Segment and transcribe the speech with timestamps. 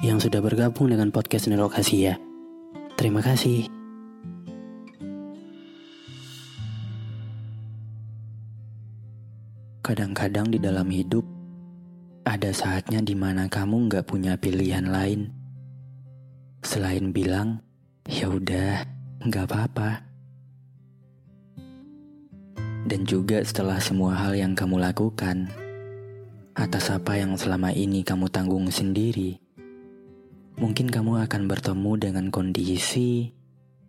[0.00, 2.16] yang sudah bergabung dengan podcast Nerokasia.
[2.96, 3.68] Terima kasih.
[9.82, 11.26] Kadang-kadang di dalam hidup,
[12.22, 15.34] ada saatnya di mana kamu nggak punya pilihan lain.
[16.62, 17.58] Selain bilang,
[18.06, 18.86] ya udah,
[19.26, 20.06] nggak apa-apa.
[22.86, 25.50] Dan juga setelah semua hal yang kamu lakukan,
[26.54, 29.41] atas apa yang selama ini kamu tanggung sendiri,
[30.62, 33.34] mungkin kamu akan bertemu dengan kondisi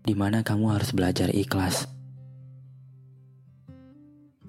[0.02, 1.86] di mana kamu harus belajar ikhlas.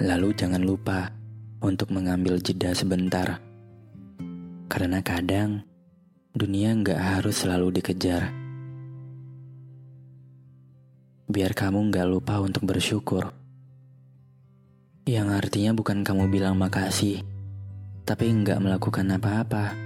[0.01, 1.13] Lalu jangan lupa
[1.61, 3.45] untuk mengambil jeda sebentar.
[4.73, 5.69] Karena kadang
[6.33, 8.33] dunia nggak harus selalu dikejar.
[11.29, 13.37] Biar kamu nggak lupa untuk bersyukur.
[15.05, 17.21] Yang artinya bukan kamu bilang makasih,
[18.09, 19.77] tapi nggak melakukan apa-apa.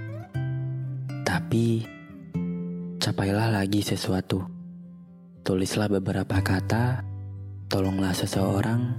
[1.27, 1.98] Tapi
[3.09, 4.45] capailah lagi sesuatu.
[5.41, 7.01] Tulislah beberapa kata,
[7.65, 8.93] tolonglah seseorang,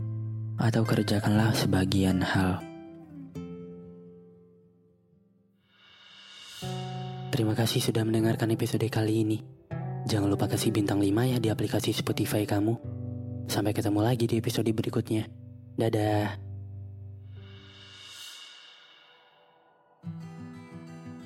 [0.58, 2.58] atau kerjakanlah sebagian hal.
[7.30, 9.38] Terima kasih sudah mendengarkan episode kali ini.
[10.10, 12.74] Jangan lupa kasih bintang 5 ya di aplikasi Spotify kamu.
[13.46, 15.30] Sampai ketemu lagi di episode berikutnya.
[15.78, 16.49] Dadah.